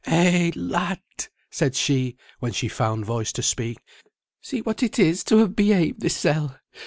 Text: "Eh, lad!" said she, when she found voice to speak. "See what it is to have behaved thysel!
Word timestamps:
"Eh, 0.07 0.49
lad!" 0.55 0.99
said 1.51 1.75
she, 1.75 2.15
when 2.39 2.51
she 2.51 2.67
found 2.67 3.05
voice 3.05 3.31
to 3.31 3.43
speak. 3.43 3.77
"See 4.41 4.63
what 4.63 4.81
it 4.81 4.97
is 4.97 5.23
to 5.25 5.37
have 5.37 5.55
behaved 5.55 6.01
thysel! 6.01 6.55